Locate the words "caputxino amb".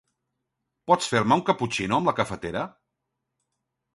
1.51-2.11